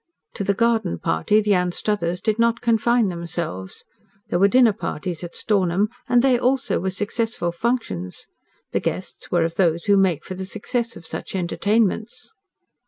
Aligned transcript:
To 0.33 0.43
the 0.43 0.55
garden 0.55 0.97
party 0.97 1.41
the 1.41 1.53
Anstruthers 1.53 2.21
did 2.21 2.39
not 2.39 2.59
confine 2.59 3.09
themselves. 3.09 3.85
There 4.29 4.39
were 4.39 4.47
dinner 4.47 4.73
parties 4.73 5.23
at 5.23 5.35
Stornham, 5.35 5.89
and 6.09 6.23
they 6.23 6.39
also 6.39 6.79
were 6.79 6.89
successful 6.89 7.51
functions. 7.51 8.25
The 8.71 8.79
guests 8.79 9.29
were 9.29 9.43
of 9.45 9.57
those 9.57 9.83
who 9.85 9.97
make 9.97 10.25
for 10.25 10.33
the 10.33 10.45
success 10.47 10.95
of 10.95 11.05
such 11.05 11.35
entertainments. 11.35 12.33